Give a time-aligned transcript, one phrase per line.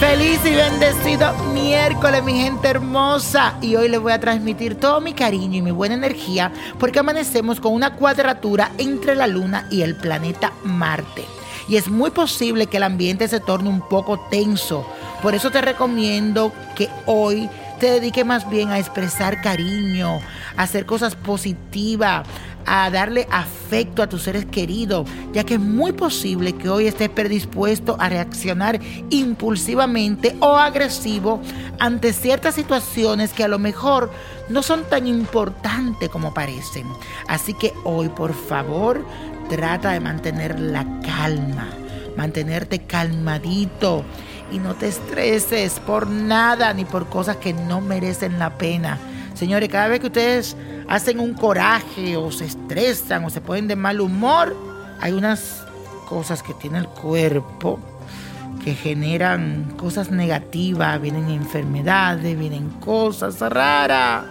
[0.00, 3.58] Feliz y bendecido miércoles, mi gente hermosa.
[3.60, 7.58] Y hoy les voy a transmitir todo mi cariño y mi buena energía porque amanecemos
[7.58, 11.24] con una cuadratura entre la luna y el planeta Marte.
[11.68, 14.86] Y es muy posible que el ambiente se torne un poco tenso.
[15.20, 20.20] Por eso te recomiendo que hoy te dediques más bien a expresar cariño,
[20.56, 22.24] a hacer cosas positivas,
[22.68, 27.08] a darle afecto a tus seres queridos, ya que es muy posible que hoy estés
[27.08, 28.78] predispuesto a reaccionar
[29.10, 31.40] impulsivamente o agresivo
[31.78, 34.10] ante ciertas situaciones que a lo mejor
[34.50, 36.86] no son tan importantes como parecen.
[37.26, 39.04] Así que hoy, por favor,
[39.48, 41.68] trata de mantener la calma,
[42.16, 44.04] mantenerte calmadito
[44.52, 48.98] y no te estreses por nada ni por cosas que no merecen la pena.
[49.38, 50.56] Señores, cada vez que ustedes
[50.88, 54.56] hacen un coraje o se estresan o se ponen de mal humor,
[55.00, 55.64] hay unas
[56.08, 57.78] cosas que tiene el cuerpo
[58.64, 64.24] que generan cosas negativas, vienen enfermedades, vienen cosas raras.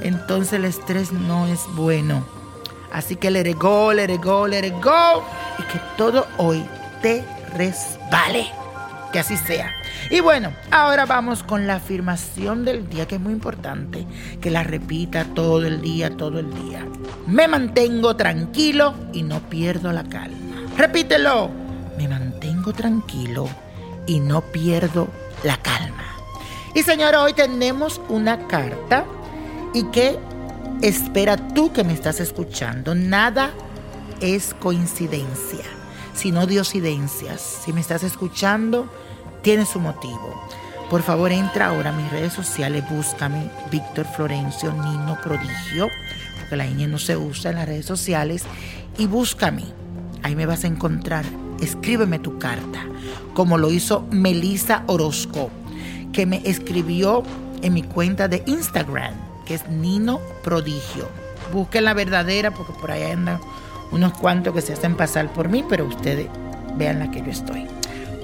[0.00, 2.24] Entonces el estrés no es bueno.
[2.92, 5.24] Así que let it go, let it go, go.
[5.58, 6.64] Y que todo hoy
[7.02, 7.24] te
[7.56, 8.61] resbale.
[9.12, 9.74] Que así sea.
[10.10, 14.06] Y bueno, ahora vamos con la afirmación del día, que es muy importante,
[14.40, 16.86] que la repita todo el día, todo el día.
[17.26, 20.62] Me mantengo tranquilo y no pierdo la calma.
[20.76, 21.50] Repítelo.
[21.98, 23.48] Me mantengo tranquilo
[24.06, 25.08] y no pierdo
[25.44, 26.16] la calma.
[26.74, 29.04] Y señora, hoy tenemos una carta
[29.74, 30.18] y que
[30.80, 32.94] espera tú que me estás escuchando.
[32.94, 33.50] Nada
[34.20, 35.64] es coincidencia,
[36.14, 37.40] sino diosidencias.
[37.64, 38.86] Si me estás escuchando,
[39.42, 40.46] tiene su motivo.
[40.90, 45.88] Por favor, entra ahora a mis redes sociales, búscame Víctor Florencio Nino Prodigio,
[46.38, 48.44] porque la ñ no se usa en las redes sociales,
[48.98, 49.64] y búscame.
[50.22, 51.24] Ahí me vas a encontrar.
[51.60, 52.84] Escríbeme tu carta,
[53.34, 55.50] como lo hizo Melissa Orozco,
[56.12, 57.22] que me escribió
[57.62, 59.14] en mi cuenta de Instagram,
[59.46, 61.08] que es Nino Prodigio.
[61.52, 63.40] Busquen la verdadera, porque por ahí andan
[63.92, 66.26] unos cuantos que se hacen pasar por mí, pero ustedes
[66.76, 67.66] vean la que yo estoy.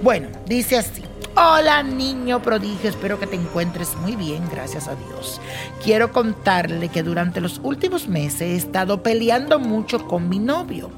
[0.02, 1.02] Bueno, dice así.
[1.36, 5.40] Hola niño prodigio, espero que te encuentres muy bien, gracias a Dios.
[5.84, 10.90] Quiero contarle que durante los últimos meses he estado peleando mucho con mi novio.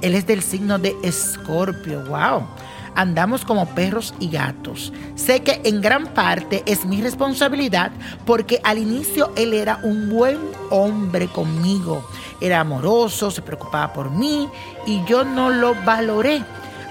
[0.00, 2.44] Él es del signo de Escorpio, wow.
[2.94, 4.92] Andamos como perros y gatos.
[5.14, 7.90] Sé que en gran parte es mi responsabilidad
[8.24, 10.38] porque al inicio él era un buen
[10.70, 12.08] hombre conmigo.
[12.40, 14.48] Era amoroso, se preocupaba por mí
[14.86, 16.42] y yo no lo valoré.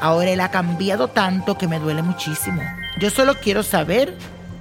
[0.02, 2.62] Ahora él ha cambiado tanto que me duele muchísimo.
[3.00, 4.18] Yo solo quiero saber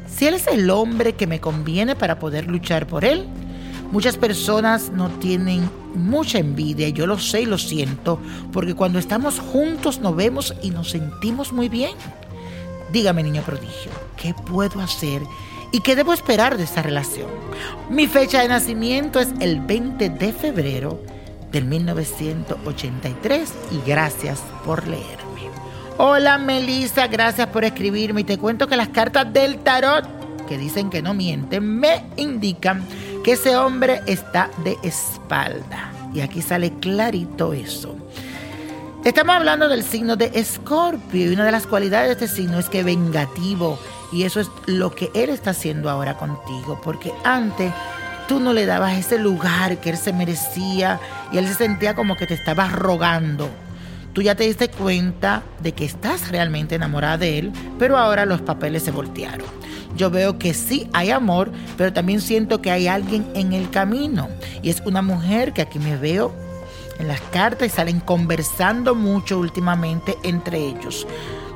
[0.06, 3.26] si él es el hombre que me conviene para poder luchar por él.
[3.92, 8.19] Muchas personas no tienen mucha envidia, yo lo sé y lo siento,
[8.50, 11.92] porque cuando estamos juntos nos vemos y nos sentimos muy bien.
[12.91, 15.21] Dígame, niño prodigio, ¿qué puedo hacer
[15.72, 17.28] y qué debo esperar de esta relación?
[17.91, 20.98] Mi fecha de nacimiento es el 20 de febrero
[21.50, 25.50] del 1983 y gracias por leerme.
[25.98, 30.06] Hola Melissa, gracias por escribirme y te cuento que las cartas del tarot,
[30.48, 32.86] que dicen que no mienten, me indican
[33.22, 35.92] que ese hombre está de espalda.
[36.15, 37.97] Y aquí sale clarito eso.
[39.04, 42.69] Estamos hablando del signo de Escorpio y una de las cualidades de este signo es
[42.69, 43.78] que vengativo
[44.13, 47.72] y eso es lo que él está haciendo ahora contigo, porque antes
[48.28, 51.01] tú no le dabas ese lugar que él se merecía
[51.33, 53.48] y él se sentía como que te estabas rogando.
[54.13, 58.42] Tú ya te diste cuenta de que estás realmente enamorada de él, pero ahora los
[58.42, 59.61] papeles se voltearon.
[59.97, 64.28] Yo veo que sí hay amor, pero también siento que hay alguien en el camino.
[64.62, 66.33] Y es una mujer que aquí me veo
[66.98, 71.06] en las cartas y salen conversando mucho últimamente entre ellos.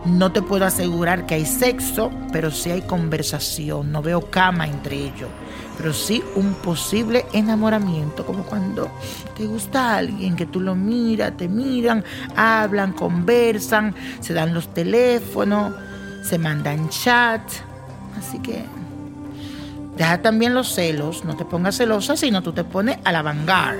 [0.04, 3.90] No te puedo asegurar que hay sexo, pero sí hay conversación.
[3.90, 5.28] No veo cama entre ellos
[5.76, 8.90] pero sí un posible enamoramiento, como cuando
[9.36, 12.04] te gusta alguien que tú lo miras, te miran,
[12.34, 15.74] hablan, conversan, se dan los teléfonos,
[16.22, 17.42] se mandan chat.
[18.18, 18.64] Así que
[19.96, 23.78] deja también los celos, no te pongas celosa, sino tú te pones a la vanguard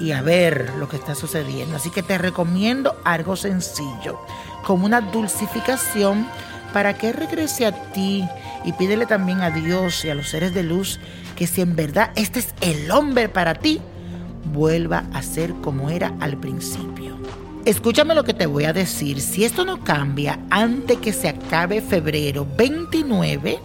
[0.00, 1.76] y a ver lo que está sucediendo.
[1.76, 4.18] Así que te recomiendo algo sencillo,
[4.64, 6.26] como una dulcificación
[6.72, 8.26] para que regrese a ti
[8.64, 10.98] y pídele también a Dios y a los seres de luz
[11.36, 13.80] que si en verdad este es el hombre para ti,
[14.52, 17.11] vuelva a ser como era al principio.
[17.64, 19.20] Escúchame lo que te voy a decir.
[19.20, 23.60] Si esto no cambia antes que se acabe febrero 29,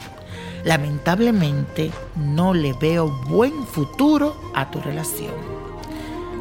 [0.63, 5.33] lamentablemente no le veo buen futuro a tu relación.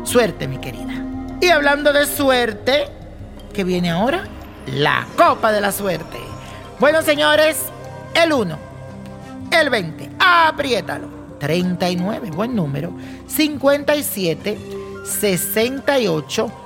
[0.04, 1.02] Suerte, mi querida.
[1.40, 2.88] Y hablando de suerte,
[3.54, 4.24] ¿qué viene ahora?
[4.66, 6.18] La copa de la suerte.
[6.78, 7.56] Bueno, señores,
[8.14, 8.58] el 1,
[9.50, 11.08] el 20, apriétalo.
[11.38, 12.92] 39, buen número,
[13.28, 14.58] 57,
[15.04, 16.65] 68,